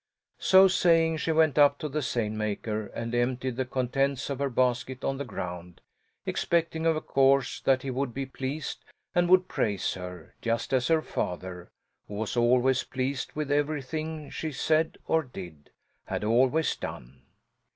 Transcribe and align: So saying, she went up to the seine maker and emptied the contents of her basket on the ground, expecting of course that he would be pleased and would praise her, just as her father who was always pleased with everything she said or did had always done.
So 0.39 0.67
saying, 0.67 1.17
she 1.17 1.31
went 1.31 1.59
up 1.59 1.77
to 1.77 1.87
the 1.87 2.01
seine 2.01 2.35
maker 2.35 2.87
and 2.87 3.13
emptied 3.13 3.55
the 3.55 3.65
contents 3.65 4.31
of 4.31 4.39
her 4.39 4.49
basket 4.49 5.03
on 5.03 5.19
the 5.19 5.25
ground, 5.25 5.79
expecting 6.25 6.87
of 6.87 7.05
course 7.05 7.59
that 7.61 7.83
he 7.83 7.91
would 7.91 8.11
be 8.11 8.25
pleased 8.25 8.83
and 9.13 9.29
would 9.29 9.47
praise 9.47 9.93
her, 9.93 10.33
just 10.41 10.73
as 10.73 10.87
her 10.87 11.03
father 11.03 11.69
who 12.07 12.15
was 12.15 12.35
always 12.35 12.83
pleased 12.83 13.33
with 13.33 13.51
everything 13.51 14.31
she 14.31 14.51
said 14.51 14.97
or 15.05 15.21
did 15.21 15.69
had 16.07 16.23
always 16.23 16.75
done. 16.75 17.21